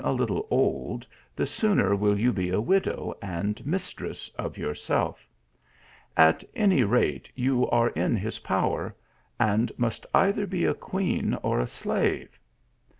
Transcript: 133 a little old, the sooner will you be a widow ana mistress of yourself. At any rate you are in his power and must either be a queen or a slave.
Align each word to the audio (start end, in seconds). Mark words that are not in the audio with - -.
133 0.01 0.09
a 0.09 0.19
little 0.19 0.47
old, 0.49 1.05
the 1.35 1.45
sooner 1.45 1.95
will 1.95 2.19
you 2.19 2.33
be 2.33 2.49
a 2.49 2.59
widow 2.59 3.13
ana 3.21 3.53
mistress 3.63 4.29
of 4.29 4.57
yourself. 4.57 5.27
At 6.17 6.43
any 6.55 6.83
rate 6.83 7.29
you 7.35 7.69
are 7.69 7.89
in 7.89 8.15
his 8.15 8.39
power 8.39 8.95
and 9.39 9.71
must 9.77 10.07
either 10.11 10.47
be 10.47 10.65
a 10.65 10.73
queen 10.73 11.35
or 11.43 11.59
a 11.59 11.67
slave. 11.67 12.39